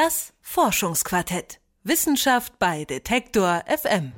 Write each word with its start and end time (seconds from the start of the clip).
Das 0.00 0.32
Forschungsquartett. 0.42 1.58
Wissenschaft 1.82 2.60
bei 2.60 2.84
Detektor 2.84 3.64
FM. 3.66 4.12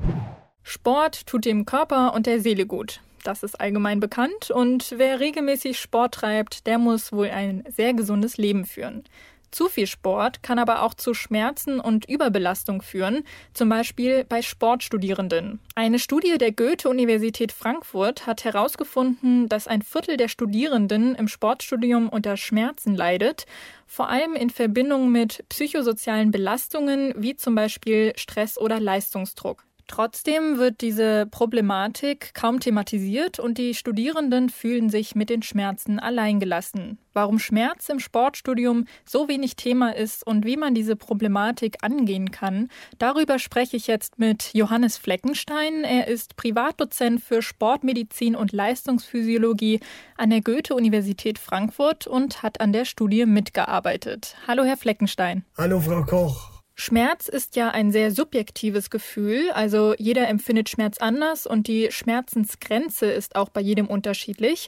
Sport 0.62 1.26
tut 1.26 1.46
dem 1.46 1.64
Körper 1.64 2.12
und 2.12 2.26
der 2.26 2.42
Seele 2.42 2.66
gut. 2.66 3.00
Das 3.24 3.42
ist 3.42 3.58
allgemein 3.58 3.98
bekannt 3.98 4.50
und 4.50 4.92
wer 4.98 5.20
regelmäßig 5.20 5.80
Sport 5.80 6.16
treibt, 6.16 6.66
der 6.66 6.76
muss 6.76 7.12
wohl 7.12 7.30
ein 7.30 7.64
sehr 7.74 7.94
gesundes 7.94 8.36
Leben 8.36 8.66
führen. 8.66 9.04
Zu 9.50 9.68
viel 9.68 9.86
Sport 9.86 10.42
kann 10.42 10.58
aber 10.58 10.82
auch 10.82 10.94
zu 10.94 11.12
Schmerzen 11.12 11.80
und 11.80 12.08
Überbelastung 12.08 12.82
führen, 12.82 13.24
zum 13.52 13.68
Beispiel 13.68 14.24
bei 14.24 14.42
Sportstudierenden. 14.42 15.60
Eine 15.74 15.98
Studie 15.98 16.38
der 16.38 16.52
Goethe-Universität 16.52 17.50
Frankfurt 17.52 18.26
hat 18.26 18.44
herausgefunden, 18.44 19.48
dass 19.48 19.66
ein 19.66 19.82
Viertel 19.82 20.16
der 20.16 20.28
Studierenden 20.28 21.14
im 21.14 21.26
Sportstudium 21.26 22.08
unter 22.08 22.36
Schmerzen 22.36 22.94
leidet, 22.94 23.46
vor 23.86 24.08
allem 24.08 24.34
in 24.34 24.50
Verbindung 24.50 25.10
mit 25.10 25.44
psychosozialen 25.48 26.30
Belastungen 26.30 27.12
wie 27.16 27.34
zum 27.34 27.54
Beispiel 27.56 28.12
Stress 28.16 28.56
oder 28.56 28.78
Leistungsdruck. 28.78 29.64
Trotzdem 29.90 30.58
wird 30.58 30.82
diese 30.82 31.26
Problematik 31.26 32.32
kaum 32.32 32.60
thematisiert 32.60 33.40
und 33.40 33.58
die 33.58 33.74
Studierenden 33.74 34.48
fühlen 34.48 34.88
sich 34.88 35.16
mit 35.16 35.30
den 35.30 35.42
Schmerzen 35.42 35.98
alleingelassen. 35.98 37.00
Warum 37.12 37.40
Schmerz 37.40 37.88
im 37.88 37.98
Sportstudium 37.98 38.84
so 39.04 39.26
wenig 39.26 39.56
Thema 39.56 39.96
ist 39.96 40.24
und 40.24 40.44
wie 40.44 40.56
man 40.56 40.76
diese 40.76 40.94
Problematik 40.94 41.78
angehen 41.82 42.30
kann, 42.30 42.68
darüber 42.98 43.40
spreche 43.40 43.76
ich 43.76 43.88
jetzt 43.88 44.20
mit 44.20 44.54
Johannes 44.54 44.96
Fleckenstein. 44.96 45.82
Er 45.82 46.06
ist 46.06 46.36
Privatdozent 46.36 47.20
für 47.20 47.42
Sportmedizin 47.42 48.36
und 48.36 48.52
Leistungsphysiologie 48.52 49.80
an 50.16 50.30
der 50.30 50.40
Goethe-Universität 50.40 51.40
Frankfurt 51.40 52.06
und 52.06 52.44
hat 52.44 52.60
an 52.60 52.72
der 52.72 52.84
Studie 52.84 53.26
mitgearbeitet. 53.26 54.36
Hallo, 54.46 54.62
Herr 54.62 54.76
Fleckenstein. 54.76 55.44
Hallo, 55.58 55.80
Frau 55.80 56.04
Koch. 56.04 56.59
Schmerz 56.80 57.28
ist 57.28 57.56
ja 57.56 57.68
ein 57.68 57.92
sehr 57.92 58.10
subjektives 58.10 58.88
Gefühl, 58.88 59.50
also 59.50 59.94
jeder 59.98 60.28
empfindet 60.28 60.70
Schmerz 60.70 60.96
anders 60.96 61.46
und 61.46 61.68
die 61.68 61.92
Schmerzensgrenze 61.92 63.04
ist 63.04 63.36
auch 63.36 63.50
bei 63.50 63.60
jedem 63.60 63.86
unterschiedlich. 63.86 64.66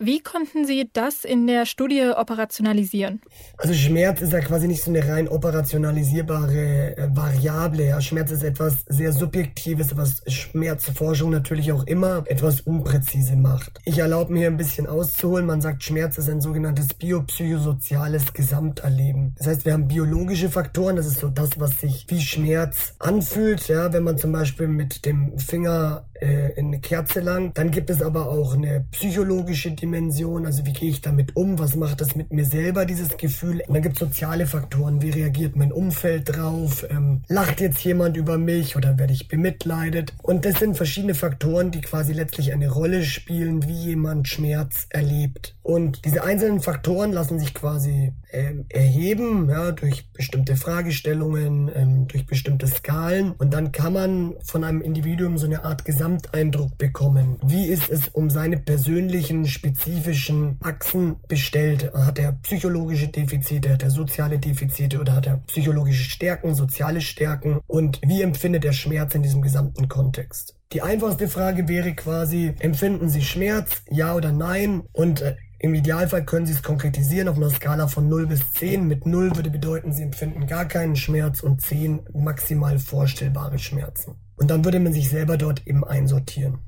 Wie 0.00 0.20
konnten 0.20 0.66
Sie 0.66 0.90
das 0.92 1.24
in 1.24 1.46
der 1.46 1.66
Studie 1.66 2.10
operationalisieren? 2.16 3.22
Also 3.58 3.74
Schmerz 3.74 4.20
ist 4.22 4.32
ja 4.32 4.40
quasi 4.40 4.66
nicht 4.66 4.82
so 4.82 4.90
eine 4.90 5.06
rein 5.06 5.28
operationalisierbare 5.28 6.96
äh, 6.96 7.08
Variable. 7.12 7.86
Ja. 7.86 8.00
Schmerz 8.00 8.32
ist 8.32 8.42
etwas 8.42 8.84
sehr 8.88 9.12
Subjektives, 9.12 9.96
was 9.96 10.22
Schmerzforschung 10.26 11.30
natürlich 11.30 11.70
auch 11.70 11.84
immer 11.86 12.24
etwas 12.26 12.62
unpräzise 12.62 13.36
macht. 13.36 13.78
Ich 13.84 13.98
erlaube 13.98 14.32
mir 14.32 14.48
ein 14.48 14.56
bisschen 14.56 14.88
auszuholen. 14.88 15.46
Man 15.46 15.60
sagt, 15.60 15.84
Schmerz 15.84 16.18
ist 16.18 16.28
ein 16.28 16.40
sogenanntes 16.40 16.88
biopsychosoziales 16.94 18.32
Gesamterleben. 18.32 19.36
Das 19.38 19.46
heißt, 19.46 19.64
wir 19.64 19.74
haben 19.74 19.86
biologische 19.86 20.50
Faktoren. 20.50 20.96
Das 20.96 21.06
ist 21.06 21.20
so 21.20 21.28
das, 21.28 21.60
was 21.60 21.80
sich 21.80 22.06
wie 22.08 22.20
Schmerz 22.20 22.94
anfühlt. 22.98 23.68
Ja, 23.68 23.92
wenn 23.92 24.02
man 24.02 24.18
zum 24.18 24.32
Beispiel 24.32 24.66
mit 24.66 25.06
dem 25.06 25.38
Finger 25.38 26.04
äh, 26.20 26.52
in 26.56 26.80
Kerze 26.80 27.20
lang. 27.20 27.52
Dann 27.54 27.70
gibt 27.70 27.90
es 27.90 28.02
aber 28.02 28.28
auch 28.28 28.54
eine 28.54 28.84
psychologische 28.90 29.72
Dimension, 29.72 30.46
also 30.46 30.64
wie 30.66 30.72
gehe 30.72 30.90
ich 30.90 31.00
damit 31.00 31.36
um, 31.36 31.58
was 31.58 31.76
macht 31.76 32.00
das 32.00 32.14
mit 32.16 32.32
mir 32.32 32.44
selber, 32.44 32.84
dieses 32.84 33.16
Gefühl. 33.16 33.62
Und 33.66 33.74
dann 33.74 33.82
gibt 33.82 33.94
es 33.94 34.00
soziale 34.00 34.46
Faktoren, 34.46 35.02
wie 35.02 35.10
reagiert 35.10 35.56
mein 35.56 35.72
Umfeld 35.72 36.36
drauf, 36.36 36.86
ähm, 36.90 37.22
lacht 37.28 37.60
jetzt 37.60 37.82
jemand 37.84 38.16
über 38.16 38.38
mich 38.38 38.76
oder 38.76 38.98
werde 38.98 39.12
ich 39.12 39.28
bemitleidet. 39.28 40.12
Und 40.22 40.44
das 40.44 40.58
sind 40.58 40.76
verschiedene 40.76 41.14
Faktoren, 41.14 41.70
die 41.70 41.80
quasi 41.80 42.12
letztlich 42.12 42.52
eine 42.52 42.70
Rolle 42.70 43.02
spielen, 43.04 43.66
wie 43.66 43.72
jemand 43.72 44.28
Schmerz 44.28 44.86
erlebt. 44.90 45.56
Und 45.62 46.04
diese 46.04 46.24
einzelnen 46.24 46.60
Faktoren 46.60 47.12
lassen 47.12 47.38
sich 47.38 47.54
quasi 47.54 48.12
ähm, 48.34 48.66
erheben, 48.68 49.48
ja, 49.48 49.72
durch 49.72 50.10
bestimmte 50.12 50.56
Fragestellungen, 50.56 51.70
ähm, 51.74 52.08
durch 52.08 52.26
bestimmte 52.26 52.66
Skalen. 52.66 53.32
Und 53.32 53.54
dann 53.54 53.72
kann 53.72 53.92
man 53.92 54.34
von 54.44 54.64
einem 54.64 54.82
Individuum 54.82 55.38
so 55.38 55.46
eine 55.46 55.64
Art 55.64 55.84
Gesamteindruck 56.04 56.76
bekommen. 56.76 57.38
Wie 57.46 57.66
ist 57.66 57.88
es 57.88 58.08
um 58.08 58.28
seine 58.28 58.58
persönlichen, 58.58 59.46
spezifischen 59.46 60.58
Achsen 60.62 61.16
bestellt? 61.28 61.94
Hat 61.94 62.18
er 62.18 62.32
psychologische 62.42 63.08
Defizite, 63.08 63.72
hat 63.72 63.82
er 63.82 63.90
soziale 63.90 64.38
Defizite 64.38 65.00
oder 65.00 65.14
hat 65.14 65.26
er 65.26 65.38
psychologische 65.46 66.04
Stärken, 66.04 66.54
soziale 66.54 67.00
Stärken? 67.00 67.60
Und 67.66 68.02
wie 68.04 68.20
empfindet 68.20 68.66
er 68.66 68.74
Schmerz 68.74 69.14
in 69.14 69.22
diesem 69.22 69.40
gesamten 69.40 69.88
Kontext? 69.88 70.54
Die 70.74 70.82
einfachste 70.82 71.26
Frage 71.26 71.68
wäre 71.68 71.94
quasi, 71.94 72.52
empfinden 72.58 73.08
Sie 73.08 73.22
Schmerz? 73.22 73.82
Ja 73.88 74.14
oder 74.14 74.30
nein? 74.30 74.82
Und 74.92 75.22
äh, 75.22 75.36
im 75.58 75.72
Idealfall 75.72 76.26
können 76.26 76.44
Sie 76.44 76.52
es 76.52 76.62
konkretisieren 76.62 77.28
auf 77.28 77.36
einer 77.36 77.48
Skala 77.48 77.88
von 77.88 78.10
0 78.10 78.26
bis 78.26 78.52
10. 78.52 78.86
Mit 78.86 79.06
0 79.06 79.36
würde 79.36 79.48
bedeuten, 79.48 79.94
Sie 79.94 80.02
empfinden 80.02 80.46
gar 80.46 80.66
keinen 80.66 80.96
Schmerz 80.96 81.40
und 81.40 81.62
10 81.62 82.08
maximal 82.12 82.78
vorstellbare 82.78 83.58
Schmerzen. 83.58 84.16
Und 84.36 84.50
dann 84.50 84.64
würde 84.64 84.80
man 84.80 84.92
sich 84.92 85.08
selber 85.08 85.36
dort 85.36 85.66
eben 85.66 85.84
einsortieren. 85.84 86.58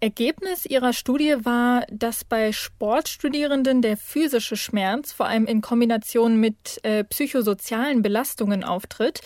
Ergebnis 0.00 0.66
Ihrer 0.66 0.92
Studie 0.92 1.36
war, 1.44 1.86
dass 1.90 2.24
bei 2.24 2.52
Sportstudierenden 2.52 3.80
der 3.80 3.96
physische 3.96 4.56
Schmerz 4.56 5.12
vor 5.12 5.26
allem 5.26 5.46
in 5.46 5.62
Kombination 5.62 6.38
mit 6.38 6.78
äh, 6.82 7.04
psychosozialen 7.04 8.02
Belastungen 8.02 8.64
auftritt. 8.64 9.22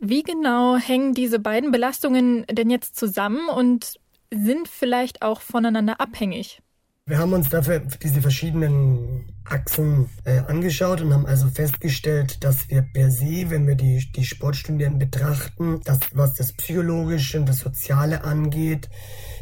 Wie 0.00 0.22
genau 0.22 0.76
hängen 0.76 1.14
diese 1.14 1.38
beiden 1.38 1.70
Belastungen 1.70 2.44
denn 2.50 2.70
jetzt 2.70 2.96
zusammen 2.96 3.48
und 3.48 4.00
sind 4.32 4.66
vielleicht 4.66 5.22
auch 5.22 5.40
voneinander 5.40 6.00
abhängig? 6.00 6.62
Wir 7.08 7.16
haben 7.16 7.32
uns 7.32 7.48
dafür 7.48 7.80
diese 8.02 8.20
verschiedenen 8.20 9.24
Achsen 9.46 10.10
äh, 10.24 10.40
angeschaut 10.40 11.00
und 11.00 11.14
haben 11.14 11.24
also 11.24 11.48
festgestellt, 11.48 12.44
dass 12.44 12.68
wir 12.68 12.82
per 12.82 13.10
se, 13.10 13.48
wenn 13.48 13.66
wir 13.66 13.76
die, 13.76 14.12
die 14.14 14.26
Sportstudierenden 14.26 14.98
betrachten, 14.98 15.80
das, 15.86 16.00
was 16.12 16.34
das 16.34 16.52
Psychologische 16.52 17.40
und 17.40 17.48
das 17.48 17.60
Soziale 17.60 18.24
angeht, 18.24 18.90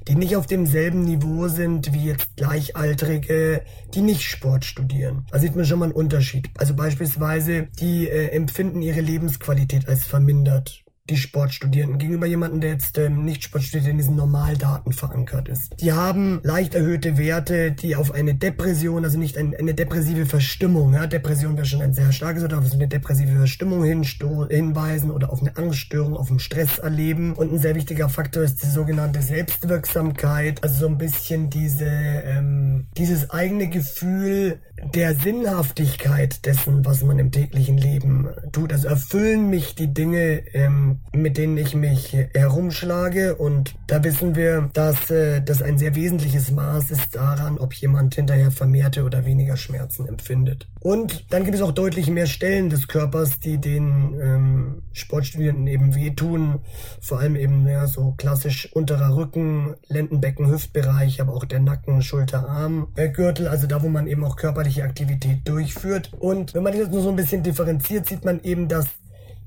die 0.07 0.15
nicht 0.15 0.37
auf 0.37 0.47
demselben 0.47 1.01
Niveau 1.01 1.49
sind 1.49 1.93
wie 1.93 2.05
jetzt 2.05 2.37
Gleichaltrige, 2.37 3.63
die 3.93 4.01
nicht 4.01 4.23
Sport 4.23 4.65
studieren. 4.65 5.27
Da 5.33 5.41
sieht 5.41 5.57
man 5.57 5.65
schon 5.65 5.81
mal 5.81 5.87
einen 5.87 5.95
Unterschied. 5.95 6.49
Also 6.59 6.75
beispielsweise, 6.75 7.65
die 7.81 8.09
äh, 8.09 8.29
empfinden 8.29 8.81
ihre 8.81 9.01
Lebensqualität 9.01 9.89
als 9.89 10.05
vermindert 10.05 10.86
die 11.09 11.17
Sportstudierenden 11.17 11.99
gegenüber 11.99 12.27
jemandem, 12.27 12.61
der 12.61 12.71
jetzt 12.71 12.99
ähm, 12.99 13.25
nicht 13.25 13.45
Sportstudent 13.45 13.89
in 13.89 13.99
diesen 13.99 14.17
Normaldaten 14.17 14.93
verankert 14.93 15.49
ist. 15.49 15.81
Die 15.81 15.93
haben 15.93 16.41
leicht 16.43 16.75
erhöhte 16.75 17.17
Werte, 17.19 17.73
die 17.73 17.97
auf 17.97 18.13
eine 18.13 18.35
Depression, 18.35 19.05
also 19.05 19.19
nicht 19.19 19.39
ein, 19.39 19.55
eine 19.55 19.75
depressive 19.75 20.27
Verstimmung, 20.27 20.95
ja, 20.95 21.07
Depression 21.07 21.57
wäre 21.57 21.67
schon 21.67 21.83
ein 21.83 21.93
sehr 21.93 22.13
starkes 22.13 22.43
Wort, 22.43 22.55
auf 22.55 22.73
eine 22.73 22.89
depressive 22.89 23.37
Verstimmung 23.37 23.85
hinweisen 23.85 25.11
oder 25.11 25.31
auf 25.31 25.41
eine 25.41 25.57
Angststörung, 25.57 26.17
auf 26.17 26.31
ein 26.31 26.39
Stresserleben. 26.39 27.35
Und 27.35 27.53
ein 27.53 27.59
sehr 27.59 27.75
wichtiger 27.75 28.09
Faktor 28.09 28.43
ist 28.43 28.63
die 28.63 28.69
sogenannte 28.69 29.23
Selbstwirksamkeit, 29.23 30.63
also 30.63 30.81
so 30.81 30.87
ein 30.89 30.99
bisschen 30.99 31.51
diese, 31.51 31.87
ähm, 31.87 32.87
dieses 32.97 33.31
eigene 33.31 33.69
Gefühl 33.69 34.61
der 34.95 35.15
Sinnhaftigkeit 35.15 36.45
dessen, 36.45 36.85
was 36.85 37.03
man 37.03 37.19
im 37.19 37.31
täglichen 37.31 37.79
Leben 37.79 38.29
tut. 38.53 38.73
Also 38.73 38.89
erfüllen 38.89 39.49
mich 39.49 39.75
die 39.75 39.93
Dinge, 39.93 40.43
ähm, 40.55 40.96
mit 41.13 41.39
denen 41.39 41.57
ich 41.57 41.75
mich 41.75 42.17
herumschlage. 42.35 43.37
Und 43.37 43.75
da 43.87 44.03
wissen 44.05 44.37
wir, 44.37 44.71
dass 44.73 45.11
äh, 45.11 45.41
das 45.43 45.63
ein 45.63 45.79
sehr 45.79 45.95
wesentliches 45.95 46.51
Maß 46.51 46.91
ist 46.91 47.15
daran, 47.15 47.59
ob 47.59 47.75
jemand 47.75 48.15
hinterher 48.15 48.51
vermehrte 48.51 49.05
oder 49.05 49.25
weniger 49.25 49.57
Schmerzen 49.57 50.07
empfindet. 50.07 50.67
Und 50.81 51.25
dann 51.31 51.45
gibt 51.45 51.57
es 51.57 51.63
auch 51.63 51.73
deutlich 51.73 52.09
mehr 52.09 52.27
Stellen 52.27 52.71
des 52.71 52.87
Körpers, 52.87 53.41
die 53.41 53.59
den 53.59 54.15
ähm, 54.21 54.83
Sportstudierenden 54.93 55.67
eben 55.67 55.95
wehtun. 55.95 56.61
Vor 57.01 57.19
allem 57.19 57.35
eben 57.35 57.67
ja, 57.67 57.87
so 57.87 58.15
klassisch 58.17 58.73
unterer 58.73 59.17
Rücken, 59.17 59.75
Lendenbecken, 59.89 60.49
Hüftbereich, 60.49 61.21
aber 61.21 61.35
auch 61.35 61.45
der 61.45 61.61
Nacken, 61.61 62.03
Schulter, 62.03 62.49
Arm, 62.49 62.89
Gürtel, 63.15 63.49
also 63.49 63.67
da, 63.67 63.83
wo 63.83 63.89
man 63.89 64.07
eben 64.07 64.23
auch 64.23 64.37
körperliche 64.37 64.85
Aktivität 64.85 65.41
durchführt. 65.49 66.13
Und 66.19 66.55
wenn 66.55 66.63
man 66.63 66.79
das 66.79 66.89
nur 66.89 67.03
so 67.03 67.11
ein 67.11 67.17
bisschen 67.17 67.43
differenziert, 67.43 68.07
sieht 68.07 68.25
man 68.25 68.41
eben, 68.43 68.69
dass 68.69 68.87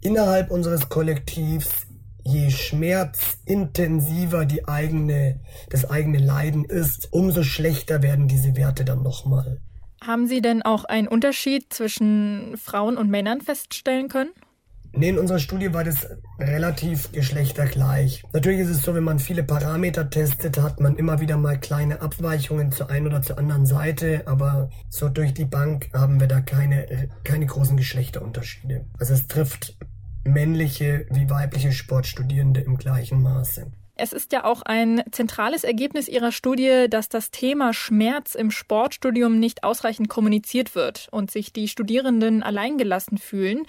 innerhalb 0.02 0.52
unseres 0.52 0.90
Kollektivs, 0.90 1.88
je 2.24 2.50
schmerzintensiver 2.50 4.46
die 4.46 4.68
eigene, 4.68 5.40
das 5.70 5.90
eigene 5.90 6.20
Leiden 6.20 6.66
ist, 6.66 7.12
umso 7.12 7.44
schlechter 7.44 8.02
werden 8.02 8.28
diese 8.28 8.56
Werte 8.56 8.86
dann 8.86 9.04
nochmal. 9.04 9.62
Haben 10.02 10.28
Sie 10.28 10.42
denn 10.42 10.62
auch 10.62 10.86
einen 10.86 11.08
Unterschied 11.08 11.74
zwischen 11.74 12.56
Frauen 12.58 12.98
und 12.98 13.10
Männern 13.10 13.42
feststellen 13.42 14.08
können? 14.08 14.32
Nee, 14.92 15.10
in 15.10 15.20
unserer 15.20 15.40
Studie 15.40 15.72
war 15.72 15.84
das 15.84 16.08
relativ 16.40 17.12
geschlechtergleich. 17.12 18.24
Natürlich 18.34 18.62
ist 18.62 18.70
es 18.70 18.82
so, 18.82 18.96
wenn 18.96 19.04
man 19.04 19.20
viele 19.20 19.44
Parameter 19.44 20.10
testet, 20.10 20.60
hat 20.60 20.80
man 20.80 20.96
immer 20.96 21.20
wieder 21.20 21.38
mal 21.38 21.60
kleine 21.60 22.02
Abweichungen 22.02 22.72
zur 22.72 22.90
einen 22.90 23.06
oder 23.06 23.22
zur 23.22 23.38
anderen 23.38 23.68
Seite, 23.68 24.24
aber 24.26 24.70
so 24.90 25.10
durch 25.10 25.34
die 25.34 25.46
Bank 25.46 25.90
haben 25.94 26.20
wir 26.20 26.28
da 26.28 26.42
keine, 26.42 27.10
keine 27.24 27.46
großen 27.46 27.78
Geschlechterunterschiede. 27.78 28.88
Also 28.98 29.14
es 29.14 29.28
trifft 29.28 29.78
männliche 30.32 31.06
wie 31.12 31.30
weibliche 31.30 31.72
Sportstudierende 31.72 32.62
im 32.62 32.78
gleichen 32.78 33.22
Maße. 33.22 33.72
Es 34.02 34.14
ist 34.14 34.32
ja 34.32 34.46
auch 34.46 34.62
ein 34.62 35.04
zentrales 35.12 35.66
Ergebnis 35.66 36.08
Ihrer 36.08 36.32
Studie, 36.32 36.86
dass 36.90 37.10
das 37.10 37.32
Thema 37.32 37.74
Schmerz 37.74 38.34
im 38.34 38.50
Sportstudium 38.50 39.40
nicht 39.40 39.66
ausreichend 39.66 40.08
kommuniziert 40.08 40.74
wird 40.74 41.10
und 41.12 41.30
sich 41.32 41.52
die 41.52 41.68
Studierenden 41.68 42.42
alleingelassen 42.42 43.18
fühlen. 43.18 43.66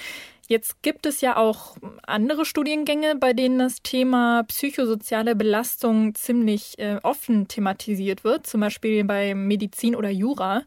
Jetzt 0.46 0.82
gibt 0.82 1.06
es 1.06 1.20
ja 1.20 1.36
auch 1.36 1.76
andere 2.06 2.44
Studiengänge, 2.44 3.16
bei 3.16 3.32
denen 3.32 3.58
das 3.58 3.82
Thema 3.82 4.44
psychosoziale 4.44 5.34
Belastung 5.34 6.14
ziemlich 6.14 6.78
äh, 6.78 6.98
offen 7.02 7.48
thematisiert 7.48 8.22
wird, 8.22 8.46
zum 8.46 8.60
Beispiel 8.60 9.04
bei 9.04 9.34
Medizin 9.34 9.96
oder 9.96 10.10
Jura. 10.10 10.62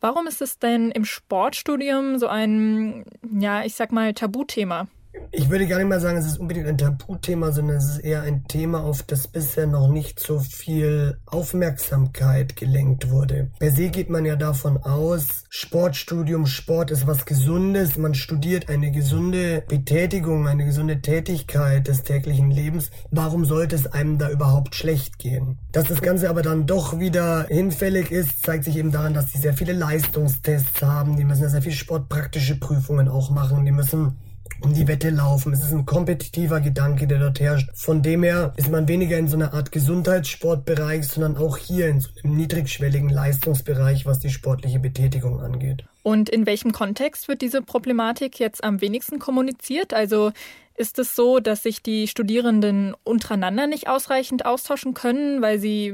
Warum 0.00 0.26
ist 0.28 0.40
es 0.40 0.58
denn 0.58 0.90
im 0.92 1.04
Sportstudium 1.04 2.18
so 2.18 2.28
ein, 2.28 3.04
ja, 3.38 3.64
ich 3.64 3.74
sag 3.74 3.92
mal, 3.92 4.14
Tabuthema? 4.14 4.86
Ich 5.32 5.48
würde 5.48 5.66
gar 5.66 5.78
nicht 5.78 5.88
mal 5.88 6.00
sagen, 6.00 6.18
es 6.18 6.26
ist 6.26 6.40
unbedingt 6.40 6.66
ein 6.66 6.78
Tabuthema, 6.78 7.52
sondern 7.52 7.76
es 7.76 7.88
ist 7.88 7.98
eher 7.98 8.22
ein 8.22 8.44
Thema, 8.48 8.82
auf 8.82 9.02
das 9.02 9.28
bisher 9.28 9.66
noch 9.66 9.88
nicht 9.88 10.18
so 10.18 10.40
viel 10.40 11.18
Aufmerksamkeit 11.26 12.56
gelenkt 12.56 13.10
wurde. 13.10 13.50
Per 13.58 13.70
se 13.70 13.90
geht 13.90 14.10
man 14.10 14.24
ja 14.24 14.36
davon 14.36 14.76
aus, 14.78 15.44
Sportstudium, 15.48 16.46
Sport 16.46 16.90
ist 16.90 17.06
was 17.06 17.26
Gesundes, 17.26 17.96
man 17.96 18.14
studiert 18.14 18.68
eine 18.68 18.90
gesunde 18.90 19.62
Betätigung, 19.68 20.48
eine 20.48 20.64
gesunde 20.64 21.00
Tätigkeit 21.00 21.86
des 21.86 22.02
täglichen 22.02 22.50
Lebens. 22.50 22.90
Warum 23.10 23.44
sollte 23.44 23.76
es 23.76 23.86
einem 23.86 24.18
da 24.18 24.30
überhaupt 24.30 24.74
schlecht 24.74 25.18
gehen? 25.18 25.58
Dass 25.72 25.88
das 25.88 26.02
Ganze 26.02 26.28
aber 26.28 26.42
dann 26.42 26.66
doch 26.66 26.98
wieder 26.98 27.46
hinfällig 27.48 28.10
ist, 28.10 28.44
zeigt 28.44 28.64
sich 28.64 28.76
eben 28.76 28.90
daran, 28.90 29.14
dass 29.14 29.32
die 29.32 29.38
sehr 29.38 29.54
viele 29.54 29.72
Leistungstests 29.72 30.82
haben, 30.82 31.16
die 31.16 31.24
müssen 31.24 31.42
ja 31.42 31.48
sehr 31.48 31.62
viele 31.62 31.74
sportpraktische 31.74 32.58
Prüfungen 32.58 33.08
auch 33.08 33.30
machen, 33.30 33.64
die 33.64 33.72
müssen 33.72 34.18
um 34.60 34.74
die 34.74 34.88
Wette 34.88 35.10
laufen. 35.10 35.52
Es 35.52 35.62
ist 35.62 35.72
ein 35.72 35.86
kompetitiver 35.86 36.60
Gedanke, 36.60 37.06
der 37.06 37.18
dort 37.18 37.40
herrscht. 37.40 37.70
Von 37.74 38.02
dem 38.02 38.22
her 38.22 38.52
ist 38.56 38.70
man 38.70 38.88
weniger 38.88 39.18
in 39.18 39.28
so 39.28 39.36
einer 39.36 39.54
Art 39.54 39.72
Gesundheitssportbereich, 39.72 41.06
sondern 41.06 41.36
auch 41.36 41.56
hier 41.56 41.88
in 41.88 42.00
so 42.00 42.10
einem 42.22 42.36
niedrigschwelligen 42.36 43.08
Leistungsbereich, 43.08 44.06
was 44.06 44.18
die 44.18 44.30
sportliche 44.30 44.78
Betätigung 44.78 45.40
angeht. 45.40 45.84
Und 46.02 46.28
in 46.28 46.46
welchem 46.46 46.72
Kontext 46.72 47.28
wird 47.28 47.42
diese 47.42 47.62
Problematik 47.62 48.38
jetzt 48.38 48.64
am 48.64 48.80
wenigsten 48.80 49.18
kommuniziert? 49.18 49.92
Also 49.92 50.32
ist 50.80 50.98
es 50.98 51.14
so, 51.14 51.40
dass 51.40 51.62
sich 51.62 51.82
die 51.82 52.08
Studierenden 52.08 52.96
untereinander 53.04 53.66
nicht 53.66 53.86
ausreichend 53.86 54.46
austauschen 54.46 54.94
können, 54.94 55.42
weil 55.42 55.58
sie 55.58 55.92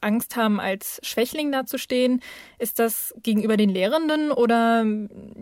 Angst 0.00 0.36
haben, 0.36 0.60
als 0.60 1.00
Schwächling 1.02 1.50
dazustehen? 1.50 2.22
Ist 2.60 2.78
das 2.78 3.12
gegenüber 3.24 3.56
den 3.56 3.68
Lehrenden 3.68 4.30
oder 4.30 4.86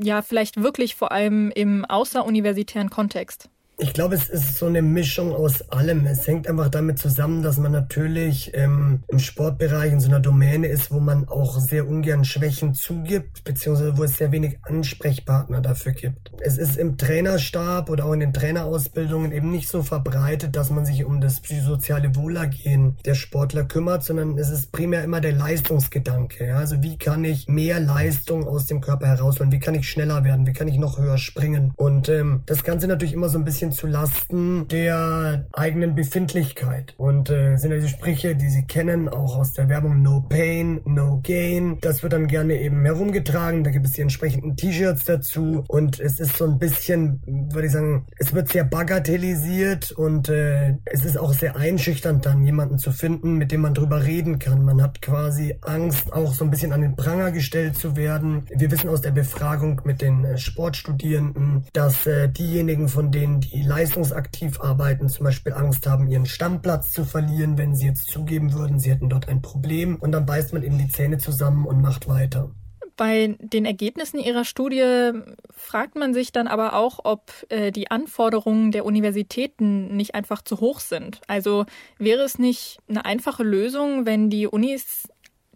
ja, 0.02 0.22
vielleicht 0.22 0.62
wirklich 0.62 0.94
vor 0.94 1.12
allem 1.12 1.50
im 1.50 1.84
außeruniversitären 1.84 2.88
Kontext? 2.88 3.50
Ich 3.78 3.92
glaube, 3.92 4.14
es 4.14 4.30
ist 4.30 4.56
so 4.56 4.66
eine 4.66 4.80
Mischung 4.80 5.34
aus 5.34 5.68
allem. 5.70 6.06
Es 6.06 6.26
hängt 6.26 6.48
einfach 6.48 6.70
damit 6.70 6.98
zusammen, 6.98 7.42
dass 7.42 7.58
man 7.58 7.72
natürlich 7.72 8.52
ähm, 8.54 9.02
im 9.08 9.18
Sportbereich 9.18 9.92
in 9.92 10.00
so 10.00 10.08
einer 10.08 10.20
Domäne 10.20 10.66
ist, 10.68 10.90
wo 10.90 10.98
man 10.98 11.28
auch 11.28 11.60
sehr 11.60 11.86
ungern 11.86 12.24
Schwächen 12.24 12.72
zugibt, 12.72 13.44
beziehungsweise 13.44 13.98
wo 13.98 14.04
es 14.04 14.16
sehr 14.16 14.32
wenig 14.32 14.58
Ansprechpartner 14.62 15.60
dafür 15.60 15.92
gibt. 15.92 16.32
Es 16.40 16.56
ist 16.56 16.78
im 16.78 16.96
Trainerstab 16.96 17.90
oder 17.90 18.06
auch 18.06 18.14
in 18.14 18.20
den 18.20 18.32
Trainerausbildungen 18.32 19.30
eben 19.30 19.50
nicht 19.50 19.68
so 19.68 19.82
verbreitet, 19.82 20.56
dass 20.56 20.70
man 20.70 20.86
sich 20.86 21.04
um 21.04 21.20
das 21.20 21.40
psychosoziale 21.40 22.16
Wohlergehen 22.16 22.96
der 23.04 23.14
Sportler 23.14 23.64
kümmert, 23.64 24.04
sondern 24.04 24.38
es 24.38 24.48
ist 24.48 24.72
primär 24.72 25.04
immer 25.04 25.20
der 25.20 25.32
Leistungsgedanke. 25.32 26.46
Ja? 26.46 26.56
Also 26.56 26.82
wie 26.82 26.96
kann 26.96 27.24
ich 27.24 27.46
mehr 27.46 27.78
Leistung 27.78 28.48
aus 28.48 28.64
dem 28.64 28.80
Körper 28.80 29.06
herausholen? 29.06 29.52
Wie 29.52 29.60
kann 29.60 29.74
ich 29.74 29.86
schneller 29.86 30.24
werden? 30.24 30.46
Wie 30.46 30.54
kann 30.54 30.66
ich 30.66 30.78
noch 30.78 30.98
höher 30.98 31.18
springen? 31.18 31.74
Und 31.76 32.08
ähm, 32.08 32.40
das 32.46 32.64
Ganze 32.64 32.86
natürlich 32.86 33.12
immer 33.12 33.28
so 33.28 33.36
ein 33.36 33.44
bisschen 33.44 33.65
bisschen 33.66 33.72
zu 33.72 33.86
Lasten 33.86 34.68
der 34.68 35.46
eigenen 35.52 35.94
Befindlichkeit. 35.94 36.94
Und 36.96 37.30
äh, 37.30 37.56
sind 37.56 37.70
ja 37.70 37.76
diese 37.76 37.88
Sprüche, 37.88 38.36
die 38.36 38.48
Sie 38.48 38.64
kennen, 38.64 39.08
auch 39.08 39.36
aus 39.36 39.52
der 39.52 39.68
Werbung 39.68 40.02
No 40.02 40.24
Pain, 40.28 40.80
No 40.84 41.20
Gain. 41.22 41.78
Das 41.80 42.02
wird 42.02 42.12
dann 42.12 42.26
gerne 42.26 42.60
eben 42.60 42.84
herumgetragen. 42.84 43.64
Da 43.64 43.70
gibt 43.70 43.86
es 43.86 43.92
die 43.92 44.02
entsprechenden 44.02 44.56
T-Shirts 44.56 45.04
dazu. 45.04 45.64
Und 45.68 46.00
es 46.00 46.20
ist 46.20 46.36
so 46.36 46.44
ein 46.44 46.58
bisschen, 46.58 47.22
würde 47.52 47.66
ich 47.66 47.72
sagen, 47.72 48.06
es 48.18 48.34
wird 48.34 48.48
sehr 48.48 48.64
bagatellisiert 48.64 49.92
und 49.92 50.28
äh, 50.28 50.74
es 50.84 51.04
ist 51.04 51.18
auch 51.18 51.32
sehr 51.32 51.56
einschüchternd 51.56 52.24
dann, 52.26 52.42
jemanden 52.44 52.78
zu 52.78 52.92
finden, 52.92 53.36
mit 53.36 53.52
dem 53.52 53.62
man 53.62 53.74
drüber 53.74 54.04
reden 54.04 54.38
kann. 54.38 54.64
Man 54.64 54.82
hat 54.82 55.02
quasi 55.02 55.56
Angst, 55.62 56.12
auch 56.12 56.34
so 56.34 56.44
ein 56.44 56.50
bisschen 56.50 56.72
an 56.72 56.82
den 56.82 56.96
Pranger 56.96 57.32
gestellt 57.32 57.76
zu 57.76 57.96
werden. 57.96 58.44
Wir 58.54 58.70
wissen 58.70 58.88
aus 58.88 59.00
der 59.00 59.10
Befragung 59.10 59.80
mit 59.84 60.02
den 60.02 60.24
äh, 60.24 60.38
Sportstudierenden, 60.38 61.64
dass 61.72 62.06
äh, 62.06 62.28
diejenigen 62.28 62.88
von 62.88 63.10
denen, 63.10 63.40
die 63.40 63.55
die 63.56 63.62
leistungsaktiv 63.62 64.60
arbeiten, 64.60 65.08
zum 65.08 65.24
Beispiel 65.24 65.54
Angst 65.54 65.86
haben, 65.86 66.08
ihren 66.08 66.26
Stammplatz 66.26 66.92
zu 66.92 67.06
verlieren, 67.06 67.56
wenn 67.56 67.74
sie 67.74 67.86
jetzt 67.86 68.08
zugeben 68.08 68.52
würden, 68.52 68.78
sie 68.78 68.90
hätten 68.90 69.08
dort 69.08 69.28
ein 69.28 69.40
Problem. 69.40 69.96
Und 69.96 70.12
dann 70.12 70.26
beißt 70.26 70.52
man 70.52 70.62
eben 70.62 70.76
die 70.76 70.88
Zähne 70.88 71.16
zusammen 71.16 71.64
und 71.64 71.80
macht 71.80 72.06
weiter. 72.06 72.50
Bei 72.98 73.36
den 73.40 73.64
Ergebnissen 73.64 74.18
Ihrer 74.18 74.44
Studie 74.44 75.12
fragt 75.50 75.96
man 75.96 76.12
sich 76.12 76.32
dann 76.32 76.48
aber 76.48 76.74
auch, 76.74 77.00
ob 77.04 77.30
äh, 77.48 77.70
die 77.72 77.90
Anforderungen 77.90 78.72
der 78.72 78.84
Universitäten 78.84 79.96
nicht 79.96 80.14
einfach 80.14 80.42
zu 80.42 80.60
hoch 80.60 80.80
sind. 80.80 81.20
Also 81.26 81.64
wäre 81.98 82.22
es 82.22 82.38
nicht 82.38 82.78
eine 82.88 83.04
einfache 83.06 83.42
Lösung, 83.42 84.04
wenn 84.06 84.28
die 84.28 84.46
Unis 84.46 85.08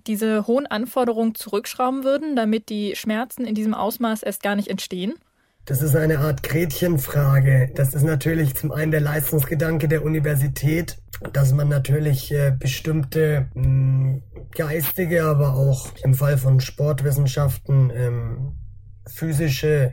diese 0.07 0.47
hohen 0.47 0.67
Anforderungen 0.67 1.35
zurückschrauben 1.35 2.05
würden, 2.05 2.35
damit 2.35 2.71
die 2.71 2.97
Schmerzen 2.97 3.45
in 3.45 3.55
diesem 3.55 3.75
Ausmaß 3.75 4.23
erst 4.23 4.43
gar 4.43 4.57
nicht 4.57 4.69
entstehen? 4.69 5.15
Das 5.71 5.83
ist 5.83 5.95
eine 5.95 6.19
Art 6.19 6.43
Gretchenfrage. 6.43 7.71
Das 7.77 7.95
ist 7.95 8.03
natürlich 8.03 8.57
zum 8.57 8.73
einen 8.73 8.91
der 8.91 9.01
Leistungsgedanke 9.01 9.87
der 9.87 10.05
Universität, 10.05 10.99
dass 11.33 11.53
man 11.53 11.69
natürlich 11.69 12.33
äh, 12.33 12.51
bestimmte 12.51 13.47
hm, 13.55 14.21
geistige, 14.51 15.23
aber 15.23 15.55
auch 15.55 15.87
im 16.03 16.15
Fall 16.15 16.39
von 16.39 16.59
Sportwissenschaften 16.59 17.93
ähm, 17.95 18.57
physische 19.07 19.93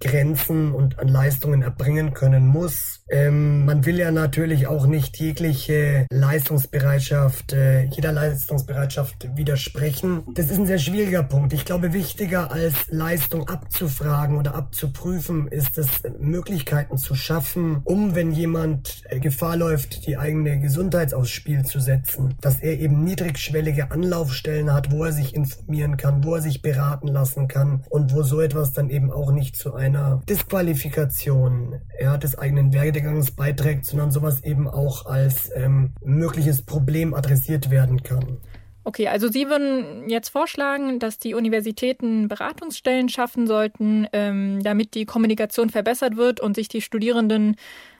Grenzen 0.00 0.72
und 0.72 0.98
an 0.98 1.08
Leistungen 1.08 1.62
erbringen 1.62 2.14
können 2.14 2.46
muss. 2.46 3.02
Ähm, 3.10 3.66
man 3.66 3.84
will 3.84 3.98
ja 3.98 4.10
natürlich 4.10 4.66
auch 4.66 4.86
nicht 4.86 5.18
jegliche 5.18 6.06
Leistungsbereitschaft, 6.10 7.52
äh, 7.52 7.84
jeder 7.84 8.12
Leistungsbereitschaft 8.12 9.36
widersprechen. 9.36 10.22
Das 10.34 10.46
ist 10.46 10.58
ein 10.58 10.66
sehr 10.66 10.78
schwieriger 10.78 11.22
Punkt. 11.22 11.52
Ich 11.52 11.64
glaube, 11.64 11.92
wichtiger 11.92 12.50
als 12.50 12.74
Leistung 12.88 13.46
abzufragen 13.48 14.38
oder 14.38 14.54
abzuprüfen, 14.54 15.48
ist 15.48 15.76
es, 15.76 15.88
Möglichkeiten 16.18 16.96
zu 16.96 17.14
schaffen, 17.14 17.82
um, 17.84 18.14
wenn 18.14 18.32
jemand 18.32 19.02
äh, 19.10 19.20
Gefahr 19.20 19.56
läuft, 19.56 20.06
die 20.06 20.16
eigene 20.16 20.60
Gesundheit 20.60 21.12
aufs 21.12 21.30
Spiel 21.30 21.64
zu 21.64 21.78
setzen, 21.78 22.34
dass 22.40 22.60
er 22.60 22.78
eben 22.78 23.04
niedrigschwellige 23.04 23.90
Anlaufstellen 23.90 24.72
hat, 24.72 24.90
wo 24.92 25.04
er 25.04 25.12
sich 25.12 25.34
informieren 25.34 25.98
kann, 25.98 26.24
wo 26.24 26.36
er 26.36 26.40
sich 26.40 26.62
beraten 26.62 27.08
lassen 27.08 27.48
kann 27.48 27.84
und 27.90 28.14
wo 28.14 28.22
so 28.22 28.40
etwas 28.40 28.72
dann 28.72 28.88
eben 28.88 29.10
auch 29.10 29.30
nicht 29.30 29.56
zu 29.56 29.74
einem 29.74 29.89
einer 29.96 30.22
Disqualifikation 30.28 31.80
ja, 32.00 32.16
des 32.16 32.38
eigenen 32.38 32.72
Werdegangs 32.72 33.30
beiträgt, 33.32 33.86
sondern 33.86 34.10
sowas 34.10 34.42
eben 34.42 34.68
auch 34.68 35.06
als 35.06 35.50
ähm, 35.54 35.92
mögliches 36.02 36.62
Problem 36.62 37.14
adressiert 37.14 37.70
werden 37.70 38.02
kann. 38.02 38.38
Okay, 38.84 39.08
also 39.08 39.28
Sie 39.28 39.46
würden 39.48 40.08
jetzt 40.08 40.30
vorschlagen, 40.30 40.98
dass 40.98 41.18
die 41.18 41.34
Universitäten 41.34 42.28
Beratungsstellen 42.28 43.08
schaffen 43.08 43.46
sollten, 43.46 44.06
ähm, 44.12 44.62
damit 44.62 44.94
die 44.94 45.04
Kommunikation 45.04 45.68
verbessert 45.68 46.16
wird 46.16 46.40
und 46.40 46.56
sich 46.56 46.68
die 46.68 46.80
Studierenden 46.80 47.56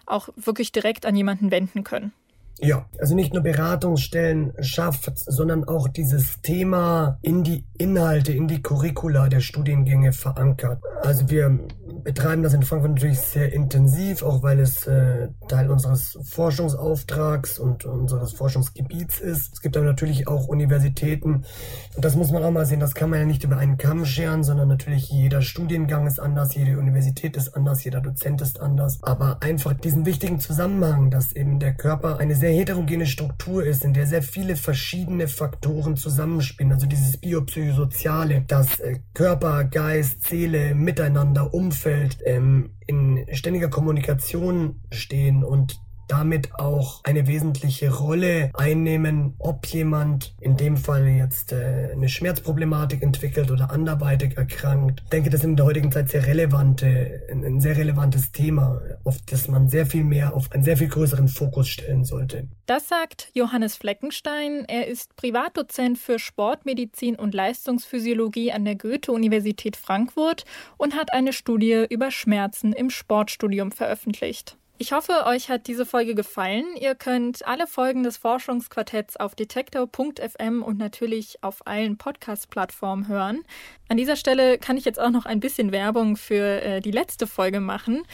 auch 0.07 0.31
wirklich 0.37 0.73
direkt 0.73 1.05
an 1.07 1.15
jemanden 1.15 1.51
wenden 1.51 1.85
können. 1.85 2.13
Ja, 2.63 2.85
also 2.99 3.15
nicht 3.15 3.33
nur 3.33 3.43
Beratungsstellen 3.43 4.53
schafft, 4.61 5.11
sondern 5.15 5.65
auch 5.65 5.89
dieses 5.89 6.43
Thema 6.43 7.19
in 7.23 7.43
die 7.43 7.65
Inhalte, 7.79 8.33
in 8.33 8.49
die 8.49 8.61
Curricula 8.61 9.29
der 9.29 9.41
Studiengänge 9.41 10.13
verankert. 10.13 10.83
Also 11.03 11.31
wir 11.31 11.59
betreiben 12.03 12.43
das 12.43 12.55
in 12.55 12.63
Frankfurt 12.63 12.93
natürlich 12.93 13.21
sehr 13.21 13.53
intensiv, 13.53 14.23
auch 14.23 14.43
weil 14.43 14.61
es 14.61 14.87
äh, 14.87 15.29
Teil 15.49 15.71
unseres 15.71 16.19
Forschungsauftrags 16.23 17.59
und 17.59 17.85
unseres 17.85 18.33
Forschungsgebiets 18.33 19.21
ist. 19.21 19.55
Es 19.55 19.61
gibt 19.61 19.77
aber 19.77 19.87
natürlich 19.87 20.29
auch 20.29 20.49
Universitäten, 20.49 21.45
und 21.97 22.05
das 22.05 22.17
muss 22.17 22.31
man 22.31 22.43
auch 22.43 22.51
mal 22.51 22.67
sehen, 22.67 22.81
das 22.81 22.95
kann 22.95 23.11
man 23.11 23.21
ja 23.21 23.27
nicht 23.27 23.45
über 23.45 23.59
einen 23.59 23.77
Kamm 23.77 24.05
scheren, 24.05 24.45
sondern 24.45 24.69
natürlich 24.69 25.11
jeder 25.11 25.43
Studiengang 25.43 26.07
ist 26.07 26.19
anders, 26.21 26.55
jede 26.55 26.79
Universität 26.79 27.37
ist 27.37 27.55
anders, 27.57 27.85
jeder 27.85 28.01
Dozent 28.01 28.41
ist 28.41 28.61
anders. 28.61 28.99
Aber 29.03 29.43
einfach 29.43 29.75
diesen 29.75 30.07
wichtigen 30.07 30.41
Zusammenhang, 30.41 31.11
dass 31.11 31.33
eben 31.33 31.59
der 31.59 31.75
Körper 31.75 32.19
eine 32.19 32.35
sehr 32.35 32.53
heterogene 32.53 33.07
Struktur 33.07 33.65
ist, 33.65 33.85
in 33.85 33.93
der 33.93 34.07
sehr 34.07 34.23
viele 34.23 34.57
verschiedene 34.57 35.29
Faktoren 35.29 35.97
zusammenspielen, 35.97 36.73
also 36.73 36.87
dieses 36.87 37.17
biopsychosoziale, 37.17 38.43
dass 38.47 38.81
äh, 38.81 38.99
Körper, 39.15 39.65
Geist, 39.65 40.27
Seele, 40.27 40.75
Miteinander, 40.75 41.53
Umfeld, 41.53 41.90
Umfeld 41.91 42.19
ähm, 42.25 42.71
in 42.87 43.27
ständiger 43.33 43.69
Kommunikation 43.69 44.81
stehen 44.93 45.45
und 45.45 45.81
damit 46.11 46.55
auch 46.55 47.05
eine 47.05 47.27
wesentliche 47.27 47.95
Rolle 47.95 48.51
einnehmen, 48.55 49.35
ob 49.39 49.67
jemand 49.67 50.35
in 50.41 50.57
dem 50.57 50.77
Fall 50.77 51.07
jetzt 51.07 51.53
äh, 51.53 51.91
eine 51.93 52.09
Schmerzproblematik 52.09 53.03
entwickelt 53.03 53.51
oder 53.51 53.71
anderweitig 53.71 54.37
erkrankt. 54.37 55.03
Ich 55.05 55.11
denke, 55.11 55.31
das 55.31 55.41
ist 55.41 55.47
in 55.47 55.57
der 55.57 55.67
heutigen 55.67 55.93
Zeit 55.93 56.11
sehr 56.11 56.27
relevante, 56.27 57.23
ein, 57.31 57.45
ein 57.45 57.61
sehr 57.61 57.77
relevantes 57.77 58.33
Thema, 58.33 58.81
auf 59.05 59.19
das 59.27 59.49
man 59.49 59.69
sehr 59.69 59.87
viel 59.87 60.05
mehr, 60.05 60.35
auf 60.35 60.51
einen 60.53 60.65
sehr 60.65 60.77
viel 60.77 60.89
größeren 60.89 61.29
Fokus 61.29 61.69
stellen 61.69 62.05
sollte. 62.05 62.49
Das 62.67 62.89
sagt 62.89 63.31
Johannes 63.35 63.77
Fleckenstein. 63.77 64.65
Er 64.67 64.89
ist 64.89 65.15
Privatdozent 65.17 65.99
für 65.99 66.19
Sportmedizin 66.19 67.17
und 67.17 67.35
Leistungsphysiologie 67.35 68.53
an 68.53 68.65
der 68.65 68.75
Goethe-Universität 68.75 69.77
Frankfurt 69.77 70.45
und 70.77 70.97
hat 70.97 71.13
eine 71.13 71.33
Studie 71.33 71.87
über 71.89 72.11
Schmerzen 72.11 72.73
im 72.73 72.91
Sportstudium 72.91 73.71
veröffentlicht. 73.73 74.57
Ich 74.83 74.93
hoffe, 74.93 75.27
euch 75.27 75.51
hat 75.51 75.67
diese 75.67 75.85
Folge 75.85 76.15
gefallen. 76.15 76.65
Ihr 76.81 76.95
könnt 76.95 77.47
alle 77.47 77.67
Folgen 77.67 78.03
des 78.03 78.17
Forschungsquartetts 78.17 79.19
auf 79.19 79.35
detektor.fm 79.35 80.63
und 80.63 80.79
natürlich 80.79 81.37
auf 81.43 81.67
allen 81.67 81.99
Podcast-Plattformen 81.99 83.07
hören. 83.07 83.45
An 83.91 83.99
dieser 83.99 84.17
Stelle 84.17 84.57
kann 84.57 84.79
ich 84.79 84.87
jetzt 84.87 84.99
auch 84.99 85.11
noch 85.11 85.27
ein 85.27 85.39
bisschen 85.39 85.71
Werbung 85.71 86.17
für 86.17 86.63
äh, 86.63 86.81
die 86.81 86.93
letzte 86.93 87.27
Folge 87.27 87.61
machen. 87.61 88.05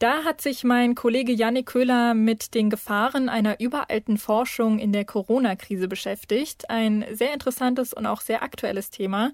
Da 0.00 0.24
hat 0.24 0.40
sich 0.40 0.64
mein 0.64 0.96
Kollege 0.96 1.30
Janik 1.30 1.66
Köhler 1.66 2.12
mit 2.12 2.54
den 2.54 2.70
Gefahren 2.70 3.28
einer 3.28 3.60
überalten 3.60 4.18
Forschung 4.18 4.80
in 4.80 4.90
der 4.90 5.04
Corona-Krise 5.04 5.86
beschäftigt. 5.86 6.68
Ein 6.68 7.04
sehr 7.12 7.34
interessantes 7.34 7.92
und 7.92 8.04
auch 8.04 8.20
sehr 8.20 8.42
aktuelles 8.42 8.90
Thema. 8.90 9.30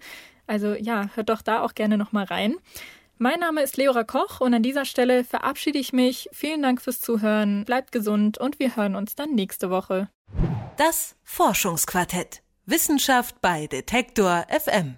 Also 0.46 0.74
ja, 0.74 1.08
hört 1.14 1.30
doch 1.30 1.40
da 1.40 1.62
auch 1.62 1.74
gerne 1.74 1.96
noch 1.96 2.12
mal 2.12 2.24
rein. 2.24 2.56
Mein 3.22 3.38
Name 3.38 3.62
ist 3.62 3.76
Leora 3.76 4.02
Koch 4.02 4.40
und 4.40 4.52
an 4.52 4.64
dieser 4.64 4.84
Stelle 4.84 5.22
verabschiede 5.22 5.78
ich 5.78 5.92
mich. 5.92 6.28
Vielen 6.32 6.60
Dank 6.60 6.82
fürs 6.82 6.98
Zuhören, 6.98 7.64
bleibt 7.64 7.92
gesund 7.92 8.36
und 8.36 8.58
wir 8.58 8.74
hören 8.74 8.96
uns 8.96 9.14
dann 9.14 9.36
nächste 9.36 9.70
Woche. 9.70 10.08
Das 10.76 11.14
Forschungsquartett. 11.22 12.42
Wissenschaft 12.66 13.40
bei 13.40 13.68
Detektor 13.68 14.44
FM. 14.48 14.96